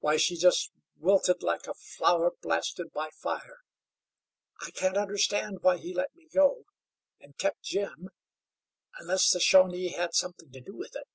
Why, 0.00 0.18
she 0.18 0.36
just 0.36 0.72
wilted 0.98 1.42
like 1.42 1.66
a 1.66 1.72
flower 1.72 2.32
blasted 2.42 2.92
by 2.92 3.08
fire. 3.08 3.60
I 4.60 4.72
can't 4.72 4.98
understand 4.98 5.62
why 5.62 5.78
he 5.78 5.94
let 5.94 6.14
me 6.14 6.28
go, 6.34 6.64
and 7.18 7.38
kept 7.38 7.62
Jim, 7.62 8.10
unless 8.98 9.30
the 9.30 9.40
Shawnee 9.40 9.92
had 9.92 10.12
something 10.14 10.52
to 10.52 10.60
do 10.60 10.74
with 10.76 10.94
it. 10.96 11.08